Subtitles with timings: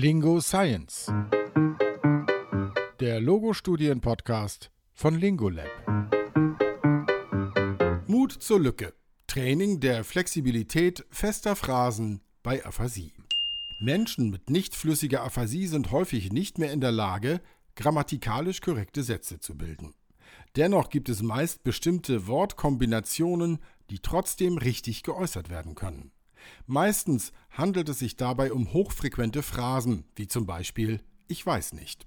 [0.00, 1.12] Lingo Science.
[3.00, 5.66] Der Logo-Studien-Podcast von Lingolab.
[8.06, 8.94] Mut zur Lücke.
[9.26, 13.12] Training der Flexibilität fester Phrasen bei Aphasie.
[13.80, 17.40] Menschen mit nicht flüssiger Aphasie sind häufig nicht mehr in der Lage,
[17.74, 19.94] grammatikalisch korrekte Sätze zu bilden.
[20.54, 23.58] Dennoch gibt es meist bestimmte Wortkombinationen,
[23.90, 26.12] die trotzdem richtig geäußert werden können.
[26.66, 32.06] Meistens handelt es sich dabei um hochfrequente Phrasen, wie zum Beispiel Ich weiß nicht.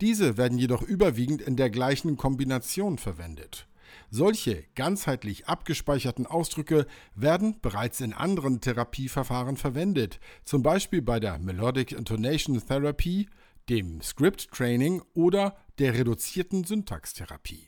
[0.00, 3.68] Diese werden jedoch überwiegend in der gleichen Kombination verwendet.
[4.10, 11.92] Solche ganzheitlich abgespeicherten Ausdrücke werden bereits in anderen Therapieverfahren verwendet, zum Beispiel bei der Melodic
[11.92, 13.28] Intonation Therapy,
[13.68, 17.67] dem Script Training oder der reduzierten Syntaxtherapie.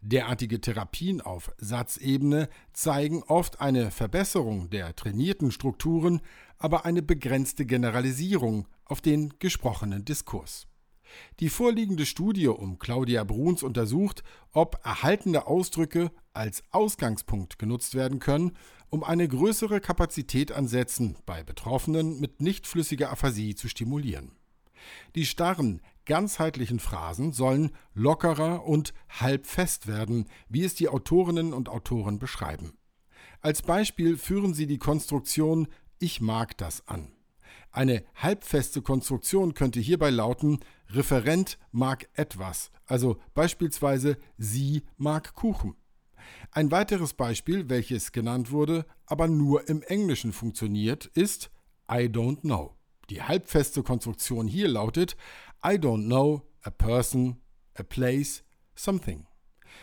[0.00, 6.20] Derartige Therapien auf Satzebene zeigen oft eine Verbesserung der trainierten Strukturen,
[6.58, 10.66] aber eine begrenzte Generalisierung auf den gesprochenen Diskurs.
[11.40, 18.56] Die vorliegende Studie um Claudia Bruns untersucht, ob erhaltene Ausdrücke als Ausgangspunkt genutzt werden können,
[18.90, 24.32] um eine größere Kapazität an Sätzen bei Betroffenen mit nicht flüssiger Aphasie zu stimulieren.
[25.14, 32.18] Die starren, ganzheitlichen Phrasen sollen lockerer und halbfest werden, wie es die Autorinnen und Autoren
[32.18, 32.72] beschreiben.
[33.40, 35.68] Als Beispiel führen sie die Konstruktion
[36.00, 37.12] Ich mag das an.
[37.70, 45.76] Eine halbfeste Konstruktion könnte hierbei lauten Referent mag etwas, also beispielsweise Sie mag Kuchen.
[46.50, 51.50] Ein weiteres Beispiel, welches genannt wurde, aber nur im Englischen funktioniert, ist
[51.90, 52.77] I don't know.
[53.10, 55.16] Die halbfeste Konstruktion hier lautet
[55.64, 57.40] I don't know, a person,
[57.74, 59.26] a place, something.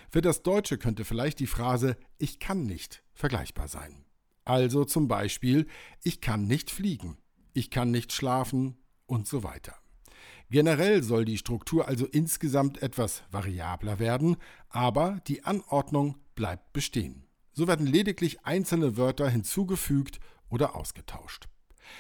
[0.10, 4.06] Für das Deutsche könnte vielleicht die Phrase Ich kann nicht vergleichbar sein.
[4.44, 5.68] Also zum Beispiel
[6.04, 7.18] Ich kann nicht fliegen,
[7.54, 9.76] ich kann nicht schlafen und so weiter.
[10.52, 14.38] Generell soll die Struktur also insgesamt etwas variabler werden,
[14.70, 17.26] aber die Anordnung bleibt bestehen.
[17.54, 20.20] So werden lediglich einzelne Wörter hinzugefügt
[20.50, 21.48] oder ausgetauscht.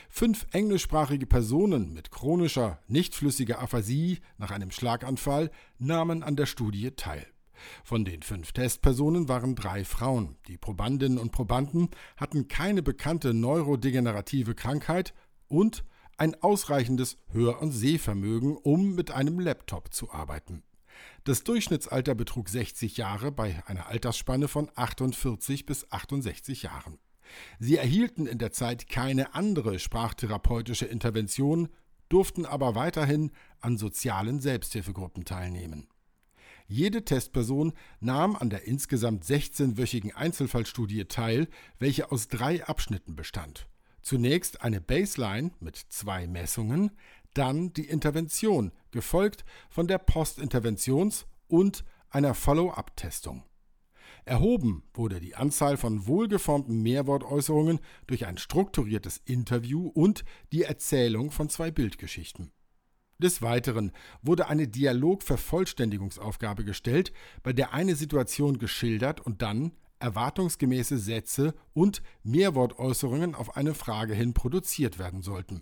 [0.09, 6.91] Fünf englischsprachige Personen mit chronischer, nicht flüssiger Aphasie nach einem Schlaganfall nahmen an der Studie
[6.91, 7.25] teil.
[7.83, 10.37] Von den fünf Testpersonen waren drei Frauen.
[10.47, 15.13] Die Probandinnen und Probanden hatten keine bekannte neurodegenerative Krankheit
[15.47, 15.83] und
[16.17, 20.63] ein ausreichendes Hör- und Sehvermögen, um mit einem Laptop zu arbeiten.
[21.25, 26.99] Das Durchschnittsalter betrug 60 Jahre bei einer Altersspanne von 48 bis 68 Jahren.
[27.59, 31.69] Sie erhielten in der Zeit keine andere sprachtherapeutische Intervention,
[32.09, 33.31] durften aber weiterhin
[33.61, 35.87] an sozialen Selbsthilfegruppen teilnehmen.
[36.67, 41.47] Jede Testperson nahm an der insgesamt 16-wöchigen Einzelfallstudie teil,
[41.77, 43.67] welche aus drei Abschnitten bestand.
[44.01, 46.91] Zunächst eine Baseline mit zwei Messungen,
[47.33, 53.43] dann die Intervention, gefolgt von der Postinterventions- und einer Follow-up-Testung.
[54.25, 61.47] Erhoben wurde die Anzahl von wohlgeformten Mehrwortäußerungen durch ein strukturiertes Interview und die Erzählung von
[61.47, 62.51] zwei Bildgeschichten.
[63.19, 63.91] Des Weiteren
[64.23, 73.35] wurde eine Dialogvervollständigungsaufgabe gestellt, bei der eine Situation geschildert und dann erwartungsgemäße Sätze und Mehrwortäußerungen
[73.35, 75.61] auf eine Frage hin produziert werden sollten.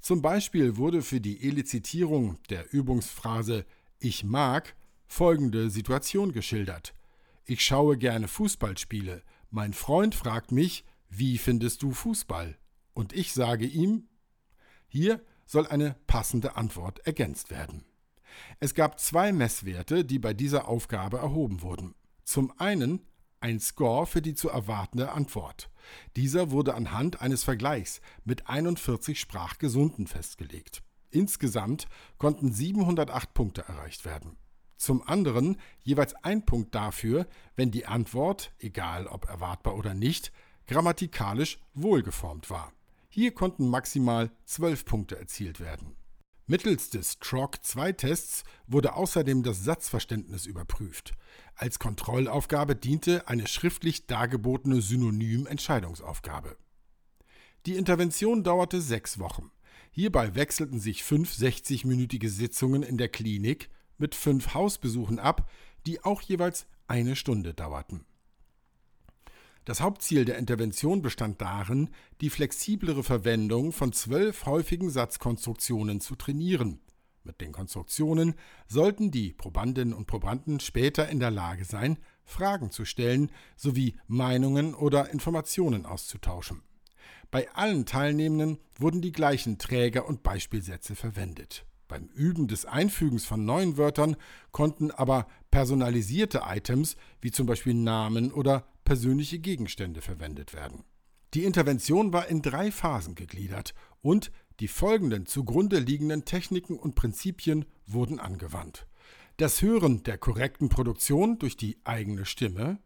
[0.00, 3.66] Zum Beispiel wurde für die Elizitierung der Übungsphrase
[3.98, 4.74] Ich mag
[5.06, 6.94] folgende Situation geschildert.
[7.44, 9.22] Ich schaue gerne Fußballspiele.
[9.50, 12.56] Mein Freund fragt mich, wie findest du Fußball?
[12.94, 14.08] Und ich sage ihm,
[14.88, 17.84] hier soll eine passende Antwort ergänzt werden.
[18.60, 21.94] Es gab zwei Messwerte, die bei dieser Aufgabe erhoben wurden.
[22.24, 23.00] Zum einen
[23.40, 25.68] ein Score für die zu erwartende Antwort.
[26.16, 30.82] Dieser wurde anhand eines Vergleichs mit 41 Sprachgesunden festgelegt.
[31.10, 31.88] Insgesamt
[32.18, 34.36] konnten 708 Punkte erreicht werden.
[34.82, 40.32] Zum anderen jeweils ein Punkt dafür, wenn die Antwort, egal ob erwartbar oder nicht,
[40.66, 42.72] grammatikalisch wohlgeformt war.
[43.08, 45.94] Hier konnten maximal zwölf Punkte erzielt werden.
[46.48, 51.12] Mittels des TROC-2-Tests wurde außerdem das Satzverständnis überprüft.
[51.54, 56.56] Als Kontrollaufgabe diente eine schriftlich dargebotene Synonym-Entscheidungsaufgabe.
[57.66, 59.52] Die Intervention dauerte sechs Wochen.
[59.92, 63.70] Hierbei wechselten sich fünf 60-minütige Sitzungen in der Klinik
[64.02, 65.48] mit fünf Hausbesuchen ab,
[65.86, 68.04] die auch jeweils eine Stunde dauerten.
[69.64, 71.88] Das Hauptziel der Intervention bestand darin,
[72.20, 76.80] die flexiblere Verwendung von zwölf häufigen Satzkonstruktionen zu trainieren.
[77.22, 78.34] Mit den Konstruktionen
[78.66, 84.74] sollten die Probandinnen und Probanden später in der Lage sein, Fragen zu stellen sowie Meinungen
[84.74, 86.62] oder Informationen auszutauschen.
[87.30, 91.64] Bei allen Teilnehmenden wurden die gleichen Träger und Beispielsätze verwendet.
[91.92, 94.16] Beim Üben des Einfügens von neuen Wörtern
[94.50, 100.84] konnten aber personalisierte Items wie zum Beispiel Namen oder persönliche Gegenstände verwendet werden.
[101.34, 107.66] Die Intervention war in drei Phasen gegliedert und die folgenden zugrunde liegenden Techniken und Prinzipien
[107.84, 108.86] wurden angewandt.
[109.36, 112.78] Das Hören der korrekten Produktion durch die eigene Stimme,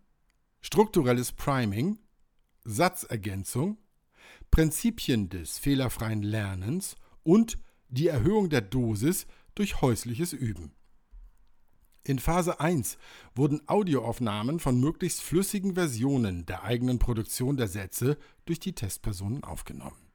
[0.62, 2.00] strukturelles Priming,
[2.64, 3.78] Satzergänzung,
[4.50, 7.56] Prinzipien des fehlerfreien Lernens und
[7.88, 10.72] die Erhöhung der Dosis durch häusliches Üben.
[12.04, 12.98] In Phase 1
[13.34, 20.06] wurden Audioaufnahmen von möglichst flüssigen Versionen der eigenen Produktion der Sätze durch die Testpersonen aufgenommen.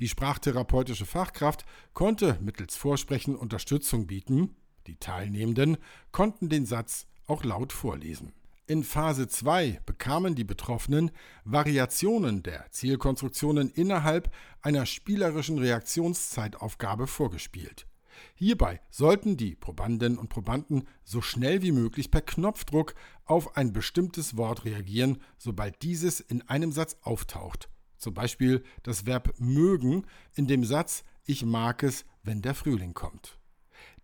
[0.00, 4.56] Die sprachtherapeutische Fachkraft konnte mittels Vorsprechen Unterstützung bieten,
[4.86, 5.76] die Teilnehmenden
[6.10, 8.32] konnten den Satz auch laut vorlesen.
[8.68, 11.12] In Phase 2 bekamen die Betroffenen
[11.44, 14.28] Variationen der Zielkonstruktionen innerhalb
[14.60, 17.86] einer spielerischen Reaktionszeitaufgabe vorgespielt.
[18.34, 24.36] Hierbei sollten die Probandinnen und Probanden so schnell wie möglich per Knopfdruck auf ein bestimmtes
[24.36, 27.68] Wort reagieren, sobald dieses in einem Satz auftaucht.
[27.98, 33.38] Zum Beispiel das Verb mögen in dem Satz Ich mag es, wenn der Frühling kommt.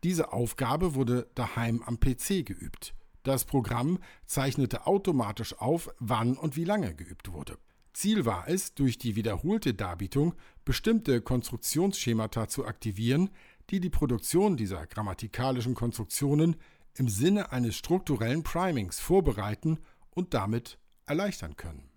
[0.05, 2.95] Diese Aufgabe wurde daheim am PC geübt.
[3.23, 7.59] Das Programm zeichnete automatisch auf, wann und wie lange geübt wurde.
[7.93, 10.35] Ziel war es, durch die wiederholte Darbietung
[10.65, 13.31] bestimmte Konstruktionsschemata zu aktivieren,
[13.71, 16.57] die die Produktion dieser grammatikalischen Konstruktionen
[16.95, 19.79] im Sinne eines strukturellen Primings vorbereiten
[20.11, 21.91] und damit erleichtern können.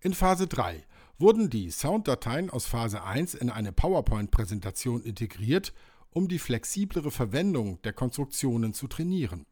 [0.00, 0.84] In Phase 3
[1.18, 5.74] wurden die Sounddateien aus Phase 1 in eine PowerPoint-Präsentation integriert,
[6.10, 9.46] um die flexiblere Verwendung der Konstruktionen zu trainieren.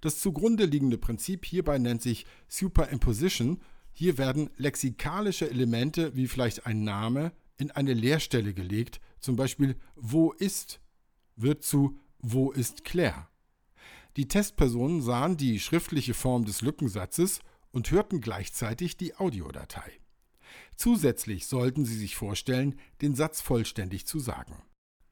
[0.00, 3.60] Das zugrunde liegende Prinzip hierbei nennt sich Superimposition.
[3.92, 10.32] Hier werden lexikalische Elemente wie vielleicht ein Name in eine Leerstelle gelegt, zum Beispiel Wo
[10.32, 10.80] ist
[11.36, 13.28] wird zu Wo ist Claire.
[14.16, 17.40] Die Testpersonen sahen die schriftliche Form des Lückensatzes
[17.70, 19.90] und hörten gleichzeitig die Audiodatei.
[20.76, 24.62] Zusätzlich sollten sie sich vorstellen, den Satz vollständig zu sagen.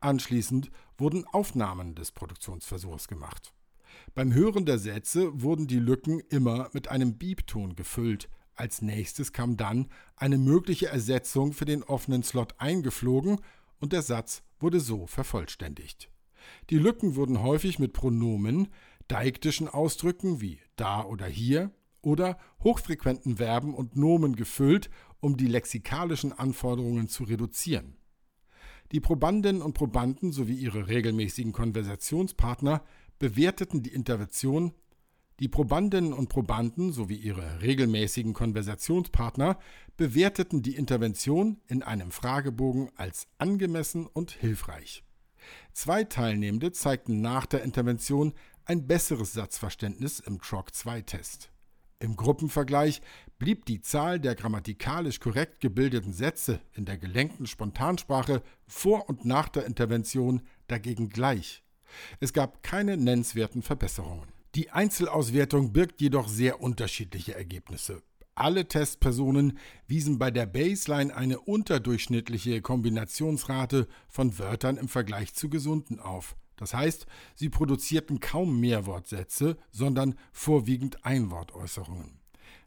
[0.01, 3.55] Anschließend wurden Aufnahmen des Produktionsversuchs gemacht.
[4.15, 8.29] Beim Hören der Sätze wurden die Lücken immer mit einem Beepton gefüllt.
[8.55, 13.41] Als nächstes kam dann eine mögliche Ersetzung für den offenen Slot eingeflogen
[13.79, 16.11] und der Satz wurde so vervollständigt.
[16.71, 18.69] Die Lücken wurden häufig mit Pronomen,
[19.09, 26.33] deiktischen Ausdrücken wie da oder hier oder hochfrequenten Verben und Nomen gefüllt, um die lexikalischen
[26.33, 27.97] Anforderungen zu reduzieren.
[28.93, 32.83] Die Probandinnen und Probanden sowie ihre regelmäßigen Konversationspartner
[33.21, 34.73] bewerteten die Intervention,
[35.39, 39.59] die Probandinnen und Probanden sowie ihre regelmäßigen Konversationspartner
[39.97, 45.05] bewerteten die Intervention in einem Fragebogen als angemessen und hilfreich.
[45.73, 48.35] Zwei Teilnehmende zeigten nach der Intervention
[48.65, 51.51] ein besseres Satzverständnis im TROC-2-Test.
[52.01, 53.01] Im Gruppenvergleich
[53.39, 59.49] blieb die Zahl der grammatikalisch korrekt gebildeten Sätze in der gelenkten Spontansprache vor und nach
[59.49, 61.63] der Intervention dagegen gleich.
[62.21, 64.29] Es gab keine nennenswerten Verbesserungen.
[64.55, 68.03] Die Einzelauswertung birgt jedoch sehr unterschiedliche Ergebnisse.
[68.35, 76.01] Alle Testpersonen wiesen bei der Baseline eine unterdurchschnittliche Kombinationsrate von Wörtern im Vergleich zu gesunden
[76.01, 76.37] auf.
[76.57, 82.20] Das heißt, sie produzierten kaum Mehrwortsätze, sondern vorwiegend Einwortäußerungen.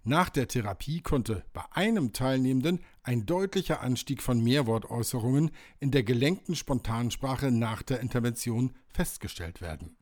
[0.05, 6.55] Nach der Therapie konnte bei einem Teilnehmenden ein deutlicher Anstieg von Mehrwortäußerungen in der gelenkten
[6.55, 9.95] Spontansprache nach der Intervention festgestellt werden.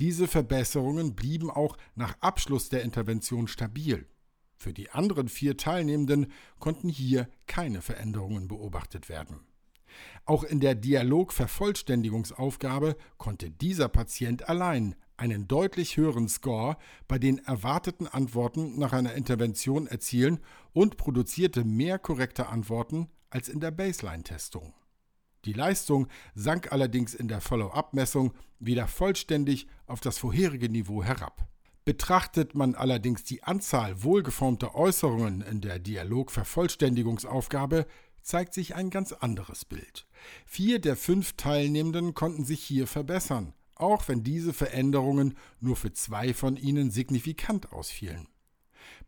[0.00, 4.08] Diese Verbesserungen blieben auch nach Abschluss der Intervention stabil.
[4.56, 9.46] Für die anderen vier Teilnehmenden konnten hier keine Veränderungen beobachtet werden.
[10.24, 16.76] Auch in der Dialogvervollständigungsaufgabe konnte dieser Patient allein einen deutlich höheren Score
[17.08, 20.40] bei den erwarteten Antworten nach einer Intervention erzielen
[20.72, 24.74] und produzierte mehr korrekte Antworten als in der Baseline-Testung.
[25.44, 31.46] Die Leistung sank allerdings in der Follow-up-Messung wieder vollständig auf das vorherige Niveau herab.
[31.84, 37.86] Betrachtet man allerdings die Anzahl wohlgeformter Äußerungen in der Dialogvervollständigungsaufgabe,
[38.22, 40.08] zeigt sich ein ganz anderes Bild.
[40.46, 46.34] Vier der fünf Teilnehmenden konnten sich hier verbessern, auch wenn diese Veränderungen nur für zwei
[46.34, 48.28] von ihnen signifikant ausfielen.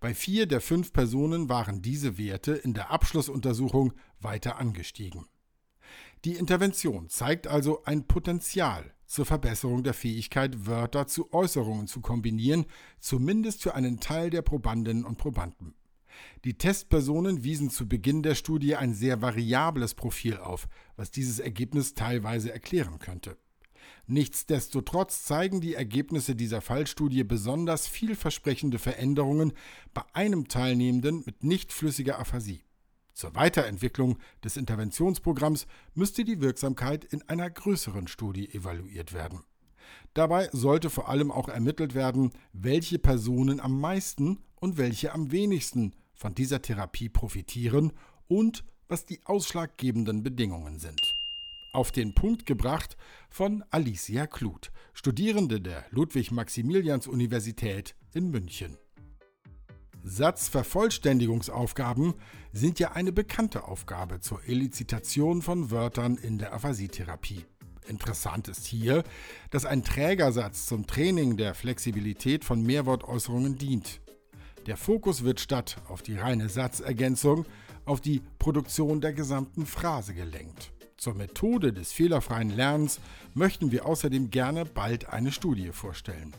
[0.00, 5.26] Bei vier der fünf Personen waren diese Werte in der Abschlussuntersuchung weiter angestiegen.
[6.25, 12.66] Die Intervention zeigt also ein Potenzial zur Verbesserung der Fähigkeit, Wörter zu Äußerungen zu kombinieren,
[12.98, 15.75] zumindest für einen Teil der Probandinnen und Probanden.
[16.44, 21.94] Die Testpersonen wiesen zu Beginn der Studie ein sehr variables Profil auf, was dieses Ergebnis
[21.94, 23.38] teilweise erklären könnte.
[24.07, 29.52] Nichtsdestotrotz zeigen die Ergebnisse dieser Fallstudie besonders vielversprechende Veränderungen
[29.95, 32.64] bei einem Teilnehmenden mit nicht flüssiger Aphasie.
[33.12, 39.42] Zur Weiterentwicklung des Interventionsprogramms müsste die Wirksamkeit in einer größeren Studie evaluiert werden.
[40.14, 45.95] Dabei sollte vor allem auch ermittelt werden, welche Personen am meisten und welche am wenigsten
[46.14, 47.92] von dieser Therapie profitieren
[48.28, 51.17] und was die ausschlaggebenden Bedingungen sind
[51.72, 52.96] auf den Punkt gebracht
[53.30, 58.78] von Alicia Kluth, Studierende der Ludwig-Maximilians-Universität in München.
[60.02, 62.14] Satzvervollständigungsaufgaben
[62.52, 67.44] sind ja eine bekannte Aufgabe zur Elizitation von Wörtern in der Aphasietherapie.
[67.87, 69.02] Interessant ist hier,
[69.50, 74.00] dass ein Trägersatz zum Training der Flexibilität von Mehrwortäußerungen dient.
[74.66, 77.46] Der Fokus wird statt auf die reine Satzergänzung
[77.87, 80.72] auf die Produktion der gesamten Phrase gelenkt.
[80.99, 82.99] Zur Methode des fehlerfreien Lernens
[83.33, 86.35] möchten wir außerdem gerne bald eine Studie vorstellen.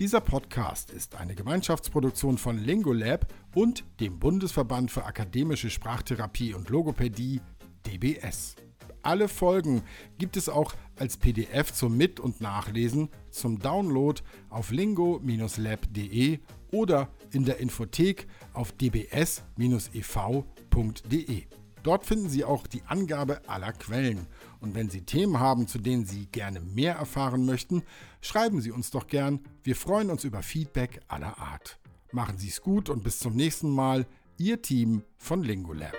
[0.00, 7.40] Dieser Podcast ist eine Gemeinschaftsproduktion von Lingolab und dem Bundesverband für akademische Sprachtherapie und Logopädie
[7.86, 8.56] DBS.
[9.02, 9.82] Alle Folgen
[10.18, 16.40] gibt es auch als PDF zum Mit- und Nachlesen zum Download auf lingo-lab.de
[16.72, 19.46] oder in der Infothek auf dbs-ev.de.
[21.86, 24.26] Dort finden Sie auch die Angabe aller Quellen.
[24.58, 27.84] Und wenn Sie Themen haben, zu denen Sie gerne mehr erfahren möchten,
[28.20, 29.38] schreiben Sie uns doch gern.
[29.62, 31.78] Wir freuen uns über Feedback aller Art.
[32.10, 34.04] Machen Sie es gut und bis zum nächsten Mal.
[34.36, 35.94] Ihr Team von Lingolab.